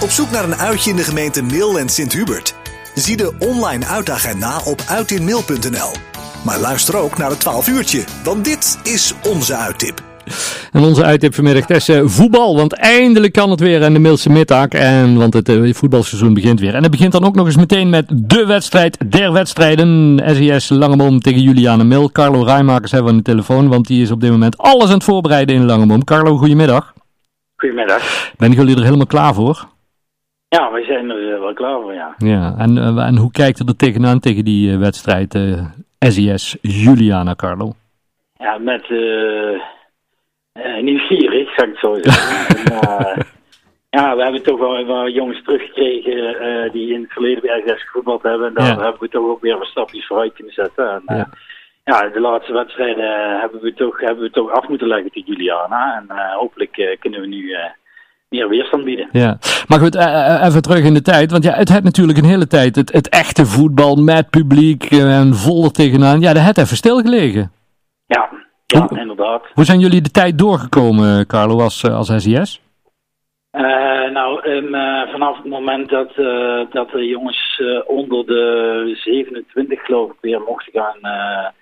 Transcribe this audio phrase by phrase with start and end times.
[0.00, 2.54] Op zoek naar een uitje in de gemeente Mil en Sint-Hubert?
[2.94, 5.90] Zie de online uitagenda op uitinmail.nl.
[6.44, 10.02] Maar luister ook naar het 12 uurtje, want dit is onze uittip.
[10.72, 12.56] En onze uittip vanmiddag is uh, voetbal.
[12.56, 14.68] Want eindelijk kan het weer in de Milse middag.
[14.68, 16.74] En, want het uh, voetbalseizoen begint weer.
[16.74, 20.20] En het begint dan ook nog eens meteen met de wedstrijd der wedstrijden.
[20.26, 22.10] SES Langemom tegen Juliane Mil.
[22.12, 23.68] Carlo Rijmakers hebben we aan de telefoon.
[23.68, 26.04] Want die is op dit moment alles aan het voorbereiden in Langemom.
[26.04, 26.92] Carlo, goedemiddag.
[27.56, 28.32] Goedemiddag.
[28.36, 29.76] Ben jullie er helemaal klaar voor?
[30.48, 32.14] Ja, wij zijn er uh, wel klaar voor, ja.
[32.16, 35.38] Ja, en, uh, en hoe kijkt er tegenaan tegen die uh, wedstrijd
[35.98, 37.72] SES Juliana, Carlo?
[38.38, 38.88] Ja, met
[40.80, 42.72] nieuwsgierig, zou ik het zo zeggen.
[42.76, 43.26] en,
[43.90, 48.48] ja, we hebben toch wel jongens teruggekregen die in het verleden bij SES gevoetbald hebben.
[48.48, 48.82] En daar ja.
[48.82, 50.90] hebben we toch ook weer wat stapjes vooruit kunnen zetten.
[50.90, 51.28] En, ja.
[51.84, 52.08] ja.
[52.08, 55.96] de laatste wedstrijden hebben we toch, hebben we toch af moeten leggen tegen Juliana.
[55.96, 57.56] En hopelijk kunnen we nu
[58.28, 59.08] meer weerstand bieden.
[59.12, 61.30] Ja, maar goed, uh, even terug in de tijd.
[61.30, 65.34] Want ja, het had natuurlijk een hele tijd het, het echte voetbal met publiek en
[65.34, 66.20] vol er tegenaan.
[66.20, 67.52] Ja, dat had even stilgelegen.
[68.06, 68.28] Ja,
[68.66, 69.42] ja hoe, inderdaad.
[69.54, 72.60] Hoe zijn jullie de tijd doorgekomen, Carlo, als, als SIS?
[73.52, 79.80] Uh, nou, um, uh, vanaf het moment dat, uh, dat de jongens onder de 27
[79.80, 81.52] geloof ik weer mochten gaan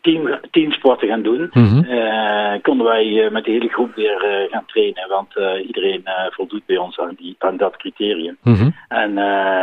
[0.00, 1.84] team, teamsporten gaan doen, mm -hmm.
[1.84, 5.08] uh, konden wij uh, met de hele groep weer uh, gaan trainen.
[5.08, 5.34] Want
[5.66, 8.36] iedereen voldoet bij ons aan, die, aan dat criterium.
[8.42, 8.74] Mm -hmm.
[8.88, 9.14] En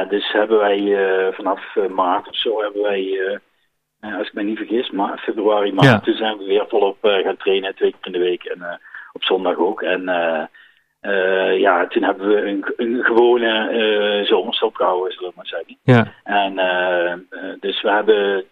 [0.10, 0.96] dus hebben wij
[1.34, 3.40] vanaf maart of zo hebben wij,
[4.00, 6.00] als ik me niet vergis, maar februari, maart, ja.
[6.00, 8.80] toen zijn we weer volop gaan trainen, twee keer in de week en
[9.14, 9.82] op zondag ook.
[9.82, 10.04] En
[11.58, 15.78] ja, toen hebben we een, een gewone uh, zomerstop gehouden, zullen we maar zeggen.
[15.84, 16.14] Ja.
[16.24, 16.56] En
[17.60, 18.46] dus we hebben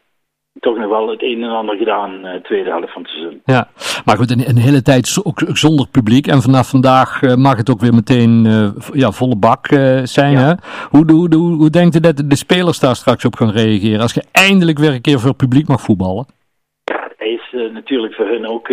[0.60, 3.42] toch nog wel het een en ander gedaan uh, tweede helft van het seizoen.
[3.46, 3.68] Ja,
[4.06, 6.28] maar goed, een, een hele tijd ook zonder publiek.
[6.28, 9.68] En vanaf vandaag uh, mag het ook weer meteen uh, ja, volle bak
[10.04, 10.32] zijn.
[10.32, 10.40] Ja.
[10.40, 10.54] Hè?
[10.90, 14.02] Hoe, hoe, hoe, hoe denkt u dat de spelers daar straks op gaan reageren?
[14.02, 16.26] Als je eindelijk weer een keer voor publiek mag voetballen?
[17.18, 18.70] Is natuurlijk voor hun ook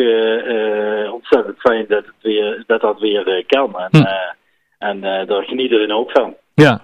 [1.12, 3.78] ontzettend fijn dat, het weer, dat dat weer kan.
[3.78, 4.06] En, hm.
[4.78, 6.34] en daar genieten hun ook van.
[6.54, 6.80] Ja.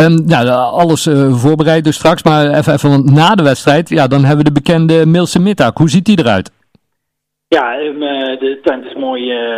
[0.00, 0.48] Um, nou,
[0.82, 2.22] alles uh, voorbereid dus straks.
[2.22, 5.70] Maar even, even na de wedstrijd, ja, dan hebben we de bekende Milse middag.
[5.74, 6.50] Hoe ziet die eruit?
[7.48, 7.98] Ja, um,
[8.38, 9.22] de tent is mooi.
[9.30, 9.56] Uh,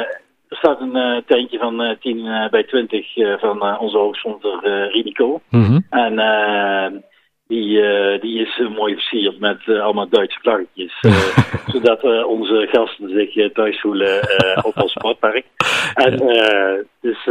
[0.48, 3.06] er staat een uh, tentje van 10 bij 20
[3.40, 4.60] van onze hoofdsponsor
[4.92, 5.40] Rinico.
[5.50, 5.86] Mm -hmm.
[5.90, 7.04] En
[7.46, 7.82] die,
[8.20, 11.00] die is mooi versierd met allemaal Duitse vlaggetjes.
[11.72, 14.20] zodat onze gasten zich thuis voelen
[14.62, 15.44] op ons sportpark.
[15.94, 16.16] En
[17.00, 17.28] dus...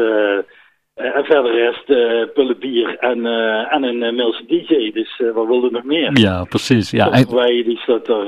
[1.00, 4.92] Uh, en verder rest uh, pullen bier en, uh, en een Milse DJ.
[4.92, 6.20] Dus wat wilde nog meer?
[6.20, 6.92] Ja, precies.
[6.92, 7.36] Ja, en...
[7.36, 8.26] wij die staat er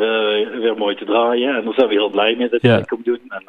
[0.59, 1.55] weer mooi te draaien.
[1.55, 2.81] En daar zijn we heel blij mee dat je ja.
[2.81, 3.19] komt doen.
[3.27, 3.43] En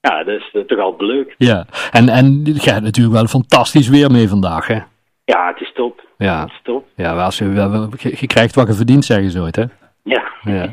[0.00, 1.34] ja, dat is toch altijd leuk.
[1.38, 4.78] Ja, en, en je hebt natuurlijk wel fantastisch weer mee vandaag, hè?
[5.24, 6.02] Ja, het is top.
[6.18, 6.84] Ja, het is top.
[6.96, 7.44] Ja, als je,
[7.98, 9.64] je, krijgt wat je verdient, zeggen ze ooit, hè?
[10.04, 10.22] Ja.
[10.42, 10.68] ja.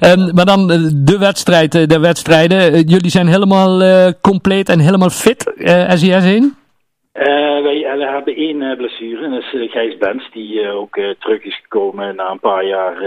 [0.00, 2.86] um, maar dan de wedstrijd, de wedstrijden.
[2.86, 3.82] jullie zijn helemaal
[4.20, 5.52] compleet en helemaal fit,
[5.88, 6.56] SES 1?
[7.18, 11.44] Uh, wij, wij, hebben één uh, blessure, en dat is Gijs Bens, die ook terug
[11.44, 13.00] is gekomen na een paar jaar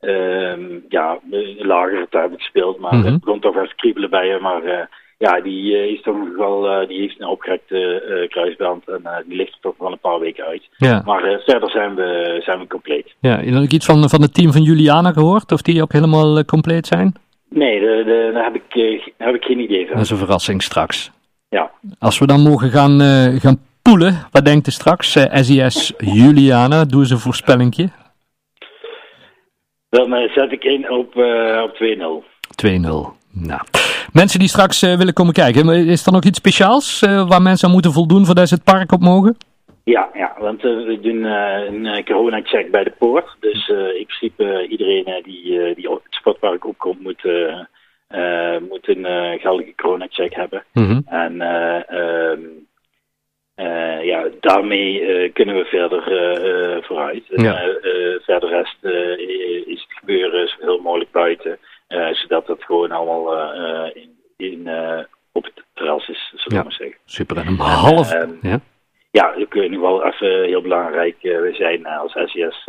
[0.00, 1.18] ehm, ja,
[1.58, 2.78] lager te hebben gespeeld.
[2.78, 3.12] Maar mm -hmm.
[3.12, 4.42] het begon toch even kriebelen bij hem.
[4.42, 9.54] Maar ja, die, is toch nog wel, die heeft een opgerekte kruisband en die ligt
[9.54, 10.68] er toch wel een paar weken uit.
[10.76, 11.02] Ja.
[11.04, 13.14] Maar verder zijn we, zijn we compleet.
[13.20, 15.52] Ja, heb ik iets van, van het team van Juliana gehoord?
[15.52, 17.14] Of die ook helemaal compleet zijn?
[17.48, 17.80] Nee,
[18.32, 19.96] daar heb, ik, heb ik geen idee van.
[19.96, 21.10] Dat is een verrassing straks.
[21.48, 21.70] Ja.
[21.98, 25.16] Als we dan mogen gaan, uh, gaan poelen, wat denkt u straks?
[25.16, 27.88] Uh, SIS Juliana, doe eens een voorspellingje.
[29.88, 32.24] Dan zet ik in op, uh, op 2-0.
[32.54, 33.16] 2-0.
[33.32, 33.60] Nou.
[34.12, 37.92] Mensen die straks willen komen kijken, is er nog iets speciaals waar mensen aan moeten
[37.92, 39.36] voldoen voordat ze het park op mogen?
[39.84, 43.36] Ja, ja want we doen een corona-check bij de poort.
[43.40, 47.22] Dus in principe iedereen die, die op het sportpark opkomt moet
[48.68, 50.64] moet een uh, geldige corona-check hebben.
[50.72, 51.02] Mm -hmm.
[51.06, 52.66] En uh, um,
[54.02, 56.02] ja, daarmee kunnen we verder
[56.84, 57.24] vooruit.
[57.26, 57.60] Ja.
[58.20, 58.84] Verder rest
[59.66, 61.58] is het gebeuren zo heel mogelijk buiten,
[62.12, 63.34] zodat het gewoon allemaal
[63.92, 64.68] in, in
[65.32, 66.62] op het terras is, zullen we ja.
[66.62, 66.98] maar zeggen.
[67.04, 68.12] Super, en om half...
[68.12, 68.60] En, ja?
[69.10, 71.16] ja, dat kun je nu wel even heel belangrijk.
[71.20, 72.68] we zijn als SES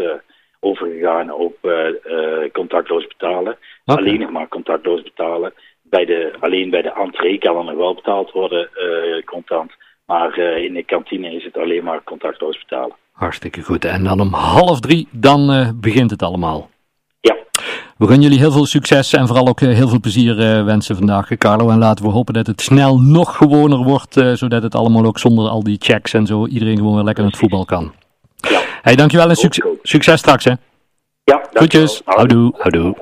[0.59, 3.57] overgegaan op eh, eh, contactloos betalen.
[3.85, 5.53] Alleen nog maar contactloos betalen.
[5.81, 9.71] Bij de, alleen bij de entree kan er nog wel betaald worden eh, contant.
[10.05, 12.95] Maar in de kantine is het alleen maar contactloos betalen.
[13.11, 13.85] Hartstikke goed.
[13.85, 16.69] En dan om half drie, dan begint het allemaal.
[17.21, 17.35] Ja.
[17.97, 21.69] We gaan jullie heel veel succes en vooral ook heel veel plezier wensen vandaag, Carlo.
[21.69, 25.49] En laten we hopen dat het snel nog gewoner wordt, zodat het allemaal ook zonder
[25.49, 27.93] al die checks en zo iedereen gewoon weer lekker het voetbal kan
[28.81, 30.51] hey, dankjewel en succes, succes straks hè.
[30.51, 30.57] Ja,
[31.51, 31.87] dankjewel.
[31.87, 32.01] Groetjes.
[32.05, 32.53] Houdoe.
[32.57, 32.95] Houdoe.